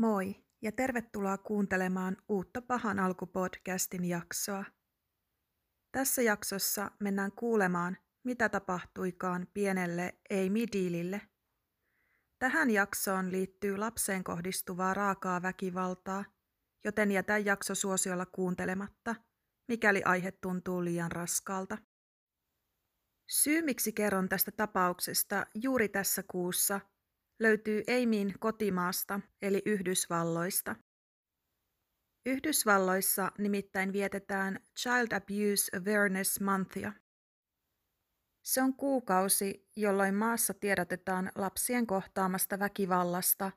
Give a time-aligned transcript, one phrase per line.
[0.00, 4.64] Moi ja tervetuloa kuuntelemaan uutta Pahan alku-podcastin jaksoa.
[5.92, 11.20] Tässä jaksossa mennään kuulemaan, mitä tapahtuikaan pienelle Amy Dealille.
[12.38, 16.24] Tähän jaksoon liittyy lapseen kohdistuvaa raakaa väkivaltaa,
[16.84, 19.14] joten jätä jakso suosiolla kuuntelematta,
[19.68, 21.78] mikäli aihe tuntuu liian raskalta.
[23.30, 26.80] Syy, miksi kerron tästä tapauksesta juuri tässä kuussa,
[27.40, 30.76] löytyy Amyin kotimaasta eli Yhdysvalloista.
[32.26, 36.92] Yhdysvalloissa nimittäin vietetään Child Abuse Awareness Monthia.
[38.42, 43.52] Se on kuukausi, jolloin maassa tiedotetaan lapsien kohtaamasta väkivallasta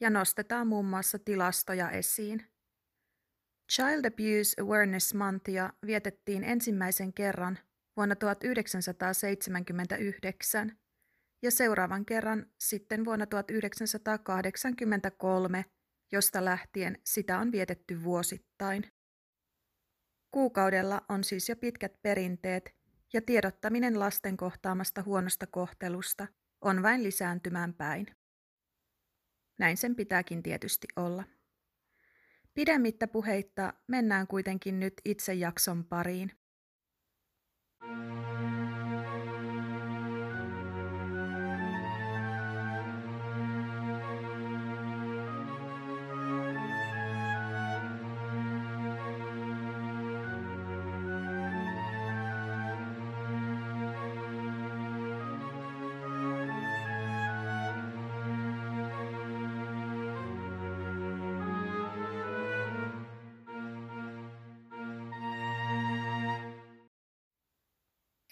[0.00, 2.46] ja nostetaan muun muassa tilastoja esiin.
[3.72, 7.58] Child Abuse Awareness Monthia vietettiin ensimmäisen kerran
[7.96, 10.78] vuonna 1979
[11.46, 15.64] ja seuraavan kerran sitten vuonna 1983,
[16.12, 18.84] josta lähtien sitä on vietetty vuosittain.
[20.30, 22.76] Kuukaudella on siis jo pitkät perinteet
[23.12, 26.26] ja tiedottaminen lasten kohtaamasta huonosta kohtelusta
[26.60, 28.06] on vain lisääntymään päin.
[29.58, 31.24] Näin sen pitääkin tietysti olla.
[32.54, 36.32] Pidemmittä puheitta mennään kuitenkin nyt itse jakson pariin.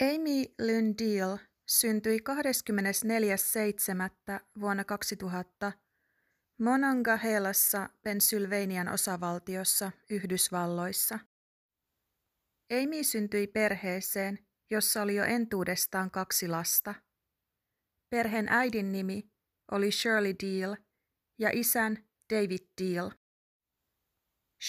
[0.05, 1.38] Amy Lynn Deal
[1.69, 2.24] syntyi 24.7.
[4.61, 5.72] vuonna 2000
[6.61, 11.19] Monongahellassa, Pennsylvanian osavaltiossa, Yhdysvalloissa.
[12.83, 14.39] Amy syntyi perheeseen,
[14.70, 16.95] jossa oli jo entuudestaan kaksi lasta.
[18.11, 19.30] Perheen äidin nimi
[19.70, 20.77] oli Shirley Deal
[21.39, 23.11] ja isän David Deal.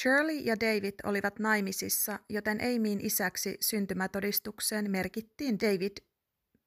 [0.01, 5.97] Shirley ja David olivat naimisissa, joten Amyin isäksi syntymätodistukseen merkittiin David.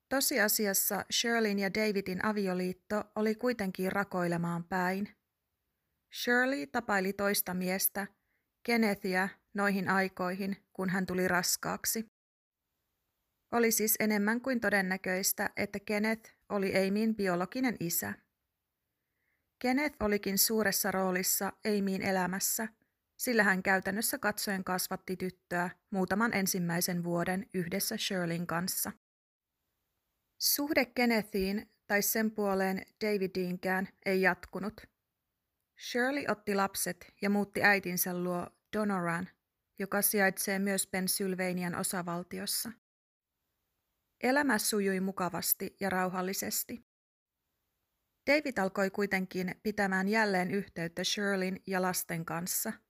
[0.08, 5.08] Tosiasiassa Shirleyn ja Davidin avioliitto oli kuitenkin rakoilemaan päin.
[6.22, 8.06] Shirley tapaili toista miestä,
[8.62, 12.06] Kennethia, noihin aikoihin, kun hän tuli raskaaksi.
[13.52, 18.14] Oli siis enemmän kuin todennäköistä, että Kenneth oli Amyin biologinen isä.
[19.58, 22.68] Kenneth olikin suuressa roolissa Amyin elämässä–
[23.18, 28.92] sillä hän käytännössä katsoen kasvatti tyttöä muutaman ensimmäisen vuoden yhdessä Shirleyn kanssa.
[30.38, 34.80] Suhde Kennethiin tai sen puoleen Davidiinkään ei jatkunut.
[35.90, 38.46] Shirley otti lapset ja muutti äitinsä luo
[38.76, 39.28] Donoran,
[39.78, 42.72] joka sijaitsee myös Pennsylvanian osavaltiossa.
[44.22, 46.86] Elämä sujui mukavasti ja rauhallisesti.
[48.26, 52.72] David alkoi kuitenkin pitämään jälleen yhteyttä Shirleyn ja lasten kanssa–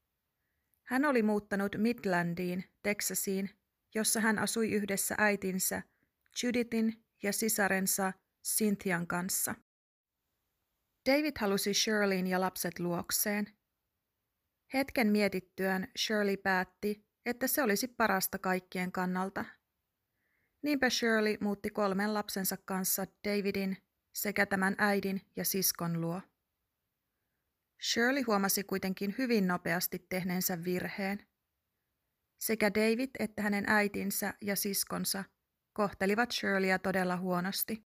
[0.88, 3.50] hän oli muuttanut Midlandiin, Texasiin,
[3.94, 5.82] jossa hän asui yhdessä äitinsä
[6.42, 8.12] Judithin ja sisarensa
[8.44, 9.54] Cynthian kanssa.
[11.10, 13.46] David halusi Shirleyn ja lapset luokseen.
[14.74, 19.44] Hetken mietittyään Shirley päätti, että se olisi parasta kaikkien kannalta.
[20.62, 23.76] Niinpä Shirley muutti kolmen lapsensa kanssa Davidin
[24.12, 26.22] sekä tämän äidin ja siskon luo.
[27.82, 31.26] Shirley huomasi kuitenkin hyvin nopeasti tehneensä virheen.
[32.40, 35.24] Sekä David että hänen äitinsä ja siskonsa
[35.72, 37.86] kohtelivat Shirleyä todella huonosti.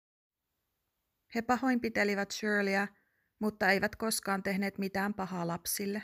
[1.34, 2.88] He pahoinpitelivät Shirleyä,
[3.40, 6.02] mutta eivät koskaan tehneet mitään pahaa lapsille.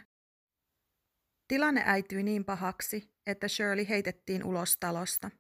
[1.49, 5.31] Tilanne äityi niin pahaksi, että Shirley heitettiin ulos talosta.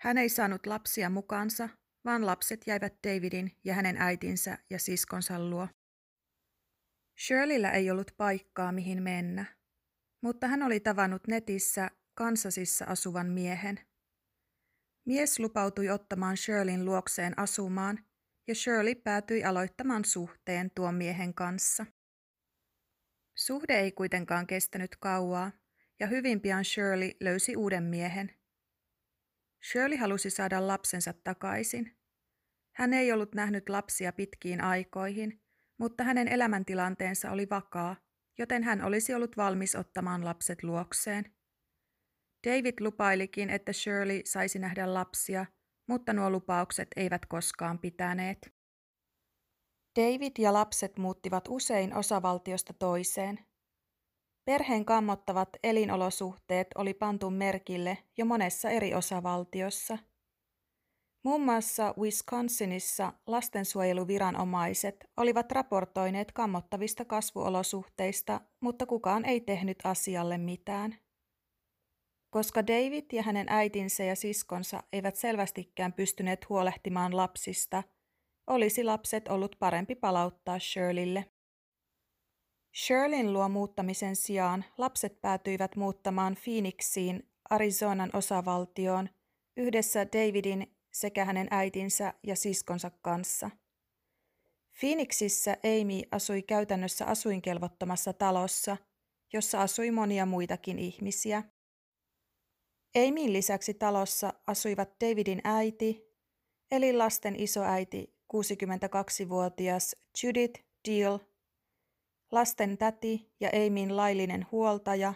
[0.00, 1.68] Hän ei saanut lapsia mukaansa,
[2.04, 5.68] vaan lapset jäivät Davidin ja hänen äitinsä ja siskonsa luo.
[7.26, 9.44] Shirleyllä ei ollut paikkaa, mihin mennä,
[10.20, 13.80] mutta hän oli tavannut netissä Kansasissa asuvan miehen.
[15.04, 18.04] Mies lupautui ottamaan Shirleyn luokseen asumaan,
[18.46, 21.86] ja Shirley päätyi aloittamaan suhteen tuon miehen kanssa.
[23.36, 25.52] Suhde ei kuitenkaan kestänyt kauaa,
[26.00, 28.34] ja hyvin pian Shirley löysi uuden miehen.
[29.70, 31.96] Shirley halusi saada lapsensa takaisin.
[32.76, 35.42] Hän ei ollut nähnyt lapsia pitkiin aikoihin,
[35.80, 37.96] mutta hänen elämäntilanteensa oli vakaa,
[38.38, 41.24] joten hän olisi ollut valmis ottamaan lapset luokseen.
[42.46, 45.46] David lupailikin, että Shirley saisi nähdä lapsia,
[45.88, 48.54] mutta nuo lupaukset eivät koskaan pitäneet.
[49.98, 53.38] David ja lapset muuttivat usein osavaltiosta toiseen.
[54.44, 59.98] Perheen kammottavat elinolosuhteet oli pantu merkille jo monessa eri osavaltiossa.
[61.22, 70.96] Muun muassa Wisconsinissa lastensuojeluviranomaiset olivat raportoineet kammottavista kasvuolosuhteista, mutta kukaan ei tehnyt asialle mitään.
[72.30, 77.82] Koska David ja hänen äitinsä ja siskonsa eivät selvästikään pystyneet huolehtimaan lapsista,
[78.46, 81.24] olisi lapset ollut parempi palauttaa Shirleylle.
[82.76, 89.08] Shirleyn luo muuttamisen sijaan lapset päätyivät muuttamaan Phoenixiin, Arizonan osavaltioon,
[89.56, 93.50] yhdessä Davidin sekä hänen äitinsä ja siskonsa kanssa.
[94.80, 98.76] Phoenixissä Amy asui käytännössä asuinkelvottomassa talossa,
[99.32, 101.42] jossa asui monia muitakin ihmisiä.
[102.96, 106.04] Amyn lisäksi talossa asuivat Davidin äiti,
[106.70, 111.18] eli lasten isoäiti 62-vuotias Judith Deal,
[112.32, 115.14] lasten täti ja Amyn laillinen huoltaja,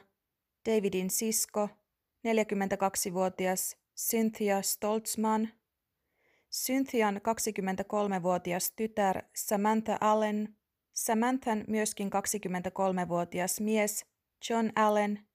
[0.69, 1.69] Davidin sisko,
[2.27, 5.49] 42-vuotias Cynthia Stoltzman,
[6.55, 10.57] Cynthian 23-vuotias tytär Samantha Allen,
[10.93, 14.07] Samanthan myöskin 23-vuotias mies
[14.51, 15.27] John Allen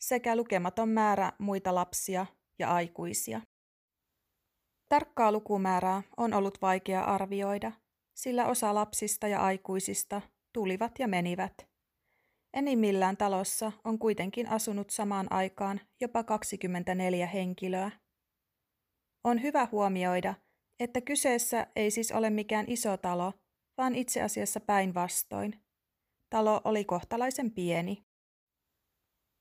[0.00, 2.26] sekä lukematon määrä muita lapsia
[2.58, 3.40] ja aikuisia.
[4.88, 7.72] Tarkkaa lukumäärää on ollut vaikea arvioida,
[8.14, 10.22] sillä osa lapsista ja aikuisista
[10.52, 11.54] tulivat ja menivät.
[12.54, 17.90] Enimmillään talossa on kuitenkin asunut samaan aikaan jopa 24 henkilöä.
[19.24, 20.34] On hyvä huomioida,
[20.80, 23.32] että kyseessä ei siis ole mikään iso talo,
[23.78, 25.64] vaan itse asiassa päinvastoin.
[26.30, 28.04] Talo oli kohtalaisen pieni.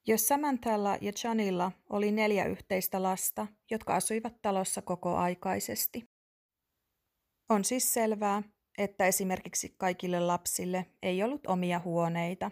[0.07, 6.09] Jos Samanthalla ja Johnilla oli neljä yhteistä lasta, jotka asuivat talossa kokoaikaisesti.
[7.50, 8.44] On siis selvää,
[8.77, 12.51] että esimerkiksi kaikille lapsille ei ollut omia huoneita.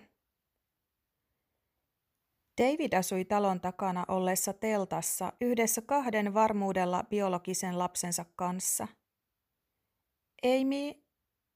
[2.61, 8.87] David asui talon takana olleessa teltassa yhdessä kahden varmuudella biologisen lapsensa kanssa.
[10.45, 11.03] Amy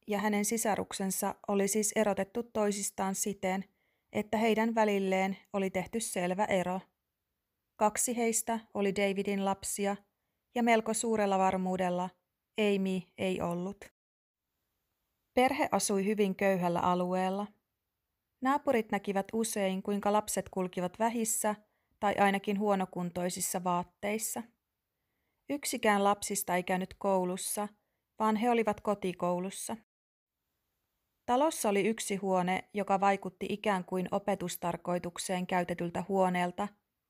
[0.08, 3.66] ja hänen sisaruksensa oli siis erotettu toisistaan siten,
[4.14, 6.82] että heidän välilleen oli tehty selvä ero.
[7.76, 9.96] Kaksi heistä oli Davidin lapsia
[10.56, 12.10] ja melko suurella varmuudella
[12.58, 13.86] Amy ei ollut.
[15.34, 17.48] Perhe asui hyvin köyhällä alueella.
[18.46, 21.56] Naapurit näkivät usein, kuinka lapset kulkivat vähissä
[22.00, 24.44] tai ainakin huonokuntoisissa vaatteissa.
[25.50, 27.68] Yksikään lapsista ei käynyt koulussa,
[28.20, 29.78] vaan he olivat kotikoulussa.
[31.26, 36.68] Talossa oli yksi huone, joka vaikutti ikään kuin opetustarkoitukseen käytetyltä huoneelta,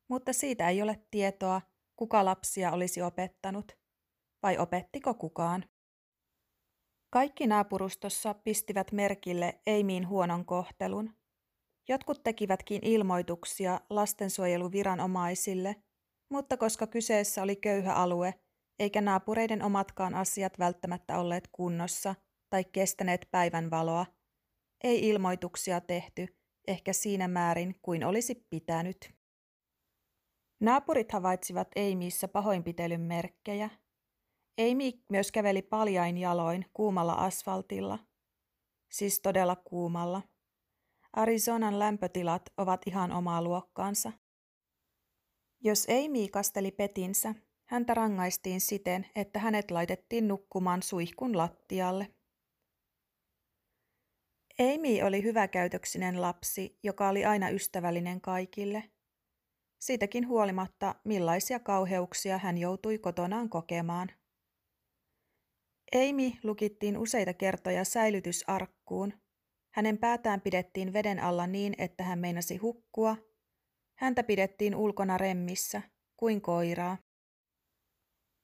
[0.09, 1.61] mutta siitä ei ole tietoa,
[1.95, 3.71] kuka lapsia olisi opettanut.
[4.43, 5.65] Vai opettiko kukaan?
[7.09, 11.25] Kaikki naapurustossa pistivät merkille Eimiin huonon kohtelun.
[11.87, 15.75] Jotkut tekivätkin ilmoituksia lastensuojeluviranomaisille,
[16.31, 18.33] mutta koska kyseessä oli köyhä alue,
[18.79, 22.15] eikä naapureiden omatkaan asiat välttämättä olleet kunnossa
[22.49, 24.05] tai kestäneet päivänvaloa,
[24.83, 26.27] ei ilmoituksia tehty
[26.67, 29.13] ehkä siinä määrin kuin olisi pitänyt.
[30.61, 33.69] Naapurit havaitsivat Eimiissä pahoinpitelyn merkkejä–
[34.61, 37.99] Amy myös käveli paljain jaloin kuumalla asfaltilla.
[38.91, 40.21] Siis todella kuumalla.
[41.16, 44.12] Arizonan lämpötilat ovat ihan omaa luokkaansa.
[45.64, 47.36] Jos Amy kasteli petinsä,
[47.69, 52.12] häntä rangaistiin siten, että hänet laitettiin nukkumaan suihkun lattialle.
[54.60, 58.84] Amy oli hyväkäytöksinen lapsi, joka oli aina ystävällinen kaikille.
[59.80, 64.12] Siitäkin huolimatta, millaisia kauheuksia hän joutui kotonaan kokemaan.
[65.95, 69.24] Amy lukittiin useita kertoja säilytysarkkuun.
[69.75, 73.17] Hänen päätään pidettiin veden alla niin, että hän meinasi hukkua.
[73.99, 75.81] Häntä pidettiin ulkona remmissä,
[76.17, 76.97] kuin koiraa.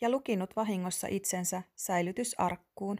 [0.00, 2.98] ja lukinut vahingossa itsensä säilytysarkkuun.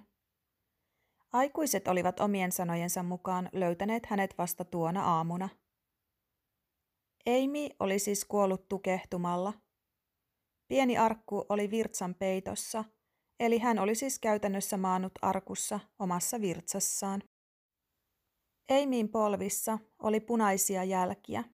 [1.33, 5.49] Aikuiset olivat omien sanojensa mukaan löytäneet hänet vasta tuona aamuna.
[7.27, 9.53] Amy oli siis kuollut tukehtumalla.
[10.69, 12.85] Pieni arkku oli virtsan peitossa,
[13.41, 17.23] eli hän oli siis käytännössä maannut arkussa omassa virtsassaan.
[18.83, 21.45] Amyin polvissa oli punaisia jälkiä.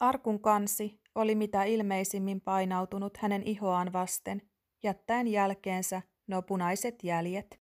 [0.00, 4.42] Arkun kansi oli mitä ilmeisimmin painautunut hänen ihoaan vasten,
[4.82, 7.67] jättäen jälkeensä nuo punaiset jäljet.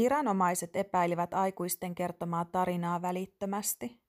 [0.00, 4.00] Viranomaiset epäilivät aikuisten kertomaa tarinaa välittömästi.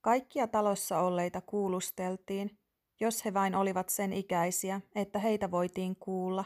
[0.00, 2.58] Kaikkia talossa olleita kuulusteltiin,
[3.00, 6.44] jos he vain olivat sen ikäisiä, että heitä voitiin kuulla.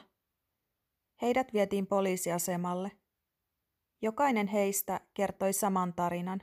[1.22, 2.90] Heidät vietiin poliisiasemalle.
[4.02, 6.42] Jokainen heistä kertoi saman tarinan.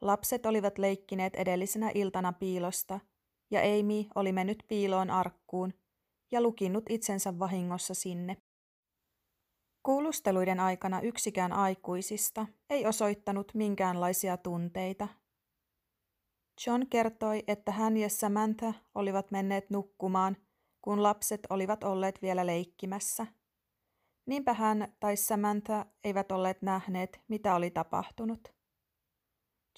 [0.00, 3.00] Lapset olivat leikkineet edellisenä iltana piilosta,
[3.50, 5.74] ja Amy oli mennyt piiloon arkkuun
[6.30, 8.36] ja lukinnut itsensä vahingossa sinne.
[9.82, 15.08] Kuulusteluiden aikana yksikään aikuisista ei osoittanut minkäänlaisia tunteita.
[16.66, 20.36] John kertoi, että hän ja Samantha olivat menneet nukkumaan,
[20.82, 23.26] kun lapset olivat olleet vielä leikkimässä.
[24.26, 28.48] Niinpä hän tai Samantha eivät olleet nähneet, mitä oli tapahtunut.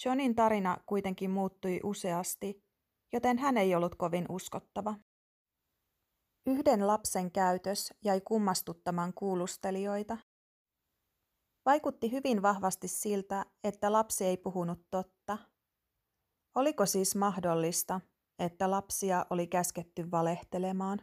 [0.04, 2.64] Johnin tarina kuitenkin muuttui useasti,
[3.12, 4.94] joten hän ei ollut kovin uskottava.
[6.46, 10.18] Yhden lapsen käytös jäi kummastuttamaan kuulustelijoita.
[11.66, 15.38] Vaikutti hyvin vahvasti siltä, että lapsi ei puhunut totta.
[16.54, 18.00] Oliko siis mahdollista,
[18.38, 20.98] että lapsia oli käsketty valehtelemaan?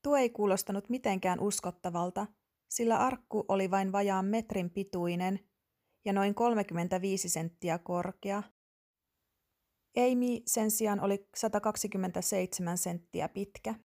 [0.03, 2.27] Tuo ei kuulostanut mitenkään uskottavalta,
[2.69, 5.39] sillä arkku oli vain vajaan metrin pituinen
[6.05, 8.43] ja noin 35 senttiä korkea.
[9.97, 13.75] Amy sen sijaan oli 127 senttiä pitkä.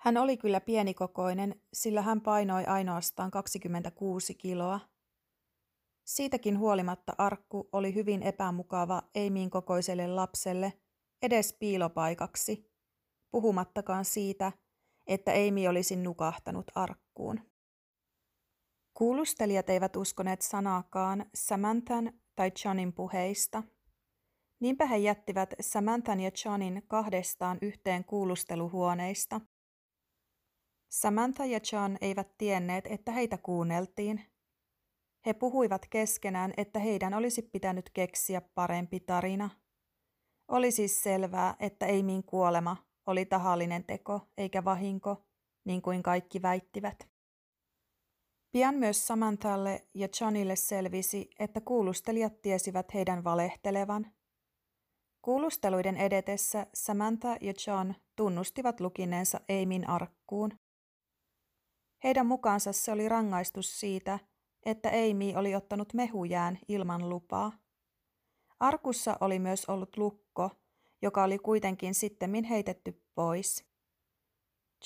[0.00, 4.80] Hän oli kyllä pienikokoinen, sillä hän painoi ainoastaan 26 kiloa.
[6.04, 10.72] Siitäkin huolimatta arkku oli hyvin epämukava Eimin kokoiselle lapselle
[11.22, 12.70] edes piilopaikaksi,
[13.30, 14.52] puhumattakaan siitä,
[15.06, 17.40] että Eimi olisi nukahtanut arkkuun.
[18.94, 23.62] Kuulustelijat eivät uskoneet sanaakaan Samanthan tai Johnin puheista.
[24.60, 29.40] Niinpä he jättivät Samanthan ja Johnin kahdestaan yhteen kuulusteluhuoneista–
[30.94, 34.33] Samantha ja John eivät tienneet, että heitä kuunneltiin.
[35.26, 39.50] He puhuivat keskenään, että heidän olisi pitänyt keksiä parempi tarina.
[40.48, 42.76] Oli siis selvää, että Eimin kuolema
[43.06, 45.24] oli tahallinen teko eikä vahinko,
[45.64, 47.08] niin kuin kaikki väittivät.
[48.52, 54.12] Pian myös Samanthalle ja Johnille selvisi, että kuulustelijat tiesivät heidän valehtelevan.
[55.22, 60.58] Kuulusteluiden edetessä Samantha ja John tunnustivat lukineensa Eimin arkkuun.
[62.04, 64.18] Heidän mukaansa se oli rangaistus siitä,
[64.64, 67.52] että Amy oli ottanut mehujään ilman lupaa.
[68.60, 70.50] Arkussa oli myös ollut lukko,
[71.02, 73.64] joka oli kuitenkin sittemmin heitetty pois.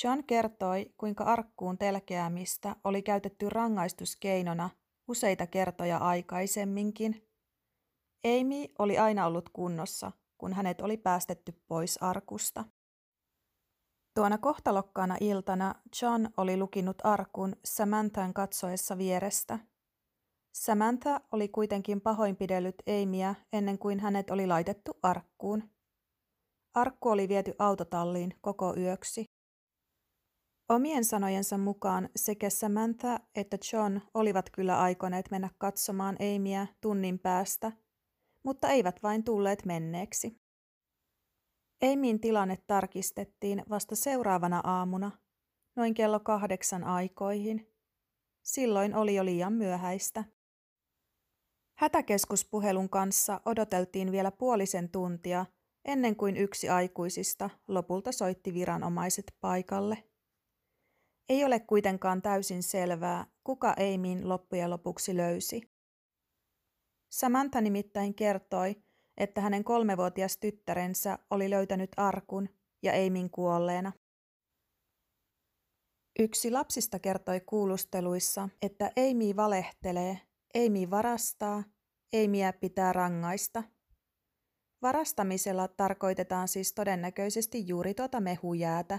[0.05, 4.71] John kertoi, kuinka arkkuun telkeämistä oli käytetty rangaistuskeinona
[5.09, 7.29] useita kertoja aikaisemminkin.
[8.25, 12.65] Amy oli aina ollut kunnossa, kun hänet oli päästetty pois arkusta.
[14.19, 19.59] Tuona kohtalokkaana iltana John oli lukinut arkun Samanthan katsoessa vierestä.
[20.55, 25.71] Samantha oli kuitenkin pahoinpidellyt Amyä ennen kuin hänet oli laitettu arkkuun.
[26.75, 29.25] Arkku oli viety autotalliin koko yöksi.
[30.69, 37.73] Omien sanojensa mukaan sekä Samantha että John olivat kyllä aikoneet mennä katsomaan Amyä tunnin päästä,
[38.45, 40.48] mutta eivät vain tulleet menneeksi.
[41.83, 45.11] Amyn tilanne tarkistettiin vasta seuraavana aamuna,
[45.77, 47.75] noin kello kahdeksan aikoihin.
[48.43, 50.25] Silloin oli jo liian myöhäistä.
[51.79, 55.47] Hätäkeskuspuhelun kanssa odoteltiin vielä puolisen tuntia
[55.85, 60.05] ennen kuin yksi aikuisista lopulta soitti viranomaiset paikalle.
[61.29, 65.63] Ei ole kuitenkaan täysin selvää, kuka Eimin loppujen lopuksi löysi.
[67.09, 68.83] Samantha nimittäin kertoi,
[69.19, 72.49] että hänen kolmevuotias tyttärensä oli löytänyt arkun
[72.83, 73.93] ja Eimin kuolleena.
[76.19, 80.21] Yksi lapsista kertoi kuulusteluissa, että Amy valehtelee,
[80.57, 81.65] Amy varastaa,
[82.25, 83.63] Amyä pitää rangaista.
[84.83, 88.99] Varastamisella tarkoitetaan siis todennäköisesti juuri tuota mehujäätä.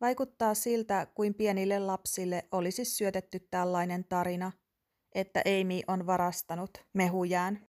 [0.00, 4.52] Vaikuttaa siltä, kuin pienille lapsille olisi syötetty tällainen tarina,
[5.14, 7.68] että Amy on varastanut mehujään.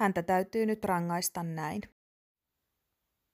[0.00, 1.82] Häntä täytyy nyt rangaista näin.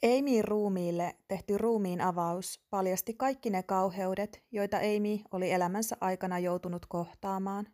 [0.04, 6.86] Amy ruumiille tehty ruumiin avaus paljasti kaikki ne kauheudet, joita Amy oli elämänsä aikana joutunut
[6.86, 7.66] kohtaamaan.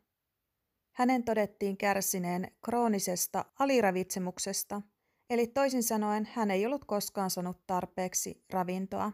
[0.97, 4.83] Hänen todettiin kärsineen kroonisesta aliravitsemuksesta,
[5.31, 9.13] eli toisin sanoen hän ei ollut koskaan saanut tarpeeksi ravintoa.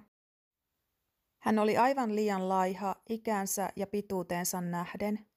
[1.43, 5.28] Hän oli aivan liian laiha ikänsä ja pituuteensa nähden.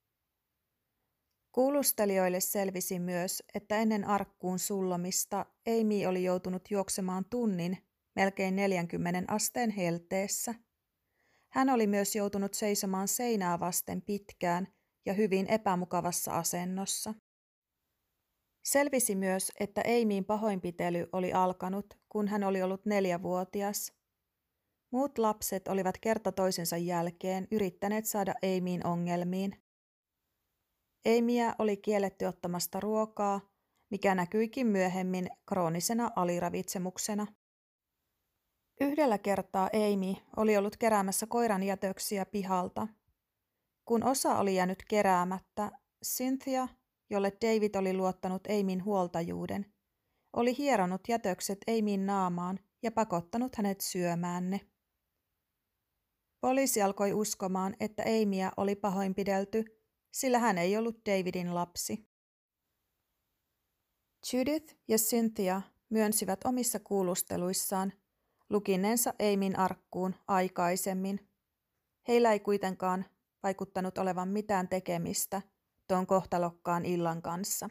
[1.52, 7.78] Kuulustelijoille selvisi myös, että ennen arkkuun sullomista Amy oli joutunut juoksemaan tunnin
[8.16, 10.56] melkein 40 asteen helteessä.
[11.50, 14.68] Hän oli myös joutunut seisomaan seinää vasten pitkään
[15.06, 17.14] ja hyvin epämukavassa asennossa.
[18.64, 23.94] Selvisi myös, että Amyin pahoinpitely oli alkanut, kun hän oli ollut neljävuotias.
[24.92, 29.64] Muut lapset olivat kerta toisensa jälkeen yrittäneet saada Amyin ongelmiin.
[31.06, 33.42] Amyä oli kielletty ottamasta ruokaa,
[33.92, 37.28] mikä näkyikin myöhemmin kroonisena aliravitsemuksena.
[38.82, 42.88] Yhdellä kertaa Amy oli ollut keräämässä koiran jätöksiä pihalta.
[43.86, 45.72] Kun osa oli jäänyt keräämättä,
[46.06, 46.68] Cynthia,
[47.10, 49.74] jolle David oli luottanut Amyn huoltajuuden,
[50.34, 54.62] oli hieronut jätökset Amyn naamaan ja pakottanut hänet syömään ne.
[56.42, 59.81] Poliisi alkoi uskomaan, että Amyä oli pahoinpidelty
[60.12, 62.12] sillä hän ei ollut Davidin lapsi.
[64.34, 67.94] Judith ja Cynthia myönsivät omissa kuulusteluissaan
[68.50, 71.30] lukineensa Eimin arkkuun aikaisemmin.
[72.08, 73.06] Heillä ei kuitenkaan
[73.44, 75.42] vaikuttanut olevan mitään tekemistä
[75.88, 77.70] tuon kohtalokkaan illan kanssa.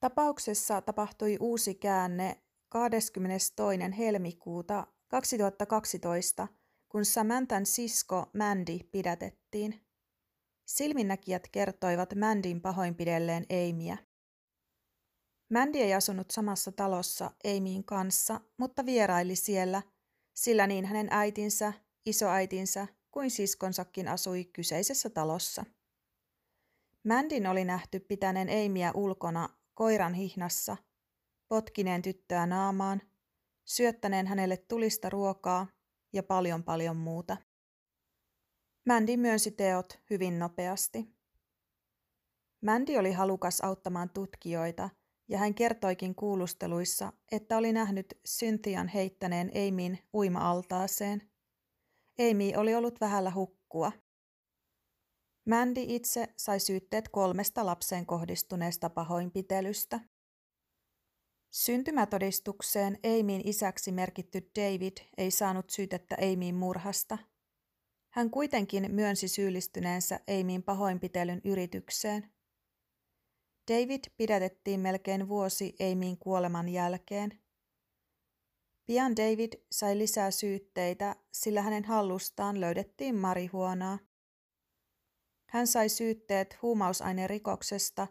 [0.00, 3.54] Tapauksessa tapahtui uusi käänne 22.
[3.98, 6.48] helmikuuta 2012,
[6.88, 9.84] kun Samanthan sisko Mandy pidätettiin.
[10.66, 14.07] Silminnäkijät kertoivat Mandin pahoinpidelleen Amyä.
[15.50, 19.82] Mandy ei asunut samassa talossa Amyin kanssa, mutta vieraili siellä,
[20.34, 21.72] sillä niin hänen äitinsä,
[22.06, 25.64] isoäitinsä kuin siskonsakin asui kyseisessä talossa.
[27.04, 30.76] Mandin oli nähty pitäneen Amyä ulkona koiran hihnassa,
[31.48, 33.02] potkineen tyttöä naamaan,
[33.64, 35.66] syöttäneen hänelle tulista ruokaa
[36.12, 37.36] ja paljon paljon muuta.
[38.86, 41.18] Mandy myönsi teot hyvin nopeasti.
[42.64, 44.90] Mandy oli halukas auttamaan tutkijoita
[45.28, 51.30] ja hän kertoikin kuulusteluissa, että oli nähnyt Cynthian heittäneen Amyin uima-altaaseen.
[52.18, 53.92] Amy oli ollut vähällä hukkua.
[55.48, 60.00] Mandy itse sai syytteet kolmesta lapseen kohdistuneesta pahoinpitelystä.
[61.50, 67.18] Syntymätodistukseen Amyin isäksi merkitty David ei saanut syytettä Amyin murhasta.
[68.12, 72.37] Hän kuitenkin myönsi syyllistyneensä Amyin pahoinpitelyn yritykseen.
[73.68, 77.40] David pidätettiin melkein vuosi Amyin kuoleman jälkeen.
[78.86, 83.98] Pian David sai lisää syytteitä, sillä hänen hallustaan löydettiin marihuonaa.
[85.50, 88.06] Hän sai syytteet huumausainerikoksesta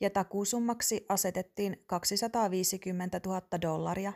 [0.00, 4.12] ja takuusummaksi asetettiin 250 000 dollaria.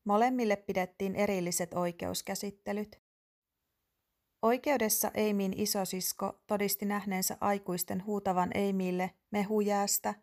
[0.05, 3.01] Molemmille pidettiin erilliset oikeuskäsittelyt.
[4.41, 10.13] Oikeudessa Eimin isosisko todisti nähneensä aikuisten huutavan Eimille mehujäästä,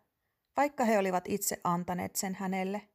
[0.57, 2.94] vaikka he olivat itse antaneet sen hänelle.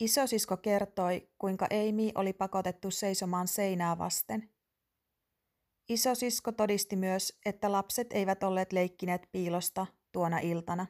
[0.00, 4.50] Isosisko kertoi, kuinka Eimi oli pakotettu seisomaan seinää vasten.
[5.88, 10.86] Isosisko todisti myös, että lapset eivät olleet leikkineet piilosta tuona iltana.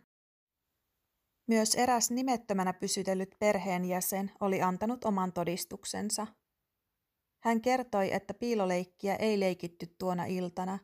[1.46, 6.26] Myös eräs nimettömänä pysytellyt perheenjäsen oli antanut oman todistuksensa.
[7.44, 10.78] Hän kertoi, että piiloleikkiä ei leikitty tuona iltana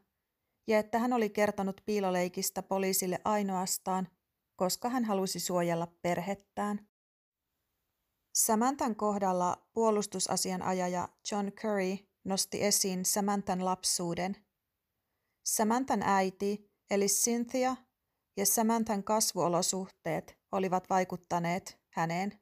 [0.67, 4.09] ja että hän oli kertonut piiloleikistä poliisille ainoastaan,
[4.57, 6.89] koska hän halusi suojella perhettään.
[8.37, 14.37] Samantan kohdalla puolustusasianajaja John Curry nosti esiin Samantan lapsuuden.
[15.47, 17.77] Samantan äiti, eli Cynthia,
[18.37, 22.41] ja Samantan kasvuolosuhteet olivat vaikuttaneet häneen.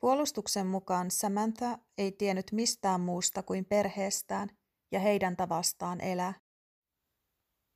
[0.00, 4.48] Puolustuksen mukaan Samantha ei tiennyt mistään muusta kuin perheestään
[4.92, 6.34] ja heidän tavastaan elää.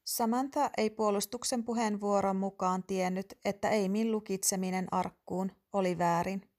[0.05, 6.56] Samantha ei puolustuksen puheenvuoron mukaan tiennyt, että Eimin lukitseminen arkkuun oli väärin.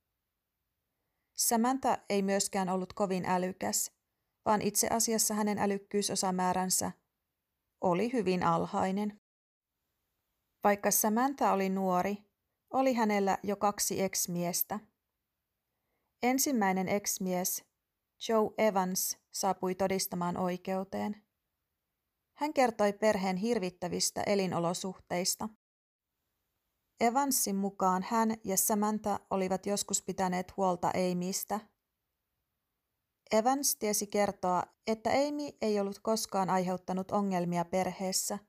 [1.37, 3.91] Samantha ei myöskään ollut kovin älykäs,
[4.45, 6.91] vaan itse asiassa hänen älykkyysosamääränsä
[7.81, 9.21] oli hyvin alhainen.
[10.63, 12.17] Vaikka Samantha oli nuori,
[12.73, 14.79] oli hänellä jo kaksi ex-miestä.
[16.23, 17.65] Ensimmäinen ex-mies,
[18.29, 21.23] Joe Evans, saapui todistamaan oikeuteen.
[22.37, 25.49] Hän kertoi perheen hirvittävistä elinolosuhteista.
[26.99, 31.59] Evansin mukaan hän ja Samantha olivat joskus pitäneet huolta Amystä–
[33.31, 38.39] Evans tiesi kertoa, että Amy ei ollut koskaan aiheuttanut ongelmia perheessä,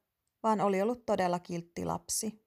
[0.42, 2.44] vaan oli ollut todella kiltti lapsi.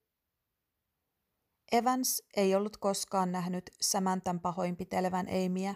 [1.72, 5.76] Evans ei ollut koskaan nähnyt Samantan pahoinpitelevän Amyä.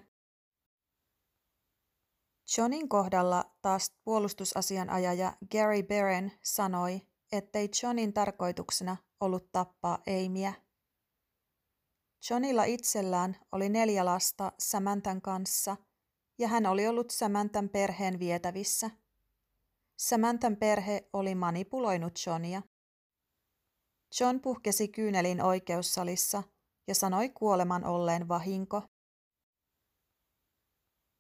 [2.57, 10.53] Johnin kohdalla taas puolustusasianajaja Gary Beren sanoi, ettei Johnin tarkoituksena ollut tappaa Amyä.
[12.29, 15.77] Johnilla itsellään oli neljä lasta Samantan kanssa–
[16.39, 18.91] ja hän oli ollut Samantan perheen vietävissä.
[19.97, 22.61] Samantan perhe oli manipuloinut Johnia.
[24.19, 26.43] John puhkesi kyynelin oikeussalissa
[26.87, 28.81] ja sanoi kuoleman olleen vahinko.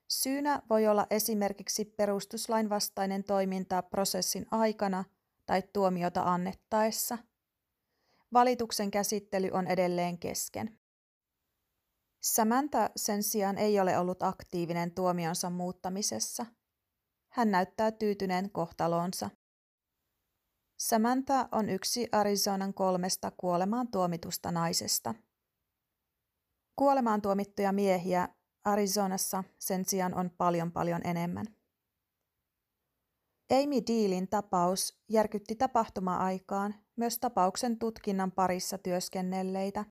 [0.09, 5.03] Syynä voi olla esimerkiksi perustuslain vastainen toiminta prosessin aikana
[5.45, 7.17] tai tuomiota annettaessa.
[8.33, 10.79] Valituksen käsittely on edelleen kesken.
[12.21, 16.45] Samantha sen sijaan ei ole ollut aktiivinen tuomionsa muuttamisessa.
[17.29, 19.29] Hän näyttää tyytyneen kohtaloonsa.
[20.79, 25.15] Samantha on yksi Arizonan kolmesta kuolemaan tuomitusta naisesta.
[26.75, 28.29] Kuolemaan tuomittuja miehiä
[28.65, 31.45] Arizonassa sen sijaan on paljon paljon enemmän.
[33.51, 39.85] Amy Dealin tapaus järkytti tapahtuma-aikaan myös tapauksen tutkinnan parissa työskennelleitä.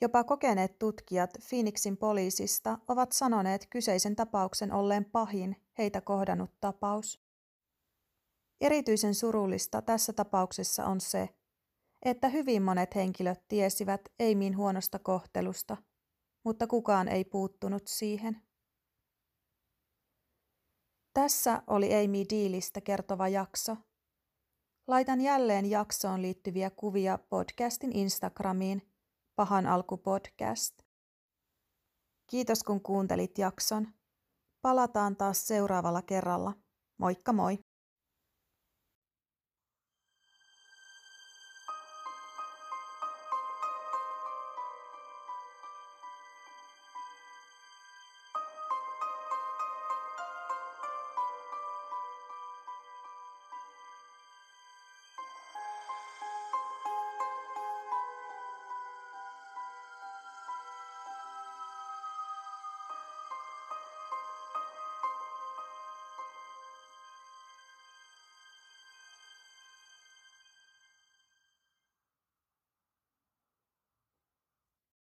[0.00, 7.20] Jopa kokeneet tutkijat Phoenixin poliisista ovat sanoneet kyseisen tapauksen olleen pahin heitä kohdannut tapaus.
[8.60, 11.28] Erityisen surullista tässä tapauksessa on se,
[12.02, 15.76] että hyvin monet henkilöt tiesivät Amyin huonosta kohtelusta,
[16.44, 18.42] mutta kukaan ei puuttunut siihen.
[21.14, 23.76] Tässä oli Amy Dealista kertova jakso.
[24.86, 28.82] Laitan jälleen jaksoon liittyviä kuvia podcastin Instagramiin,
[29.36, 30.82] Pahan alku podcast.
[32.30, 33.88] Kiitos kun kuuntelit jakson.
[34.62, 36.52] Palataan taas seuraavalla kerralla.
[36.98, 37.58] Moikka moi!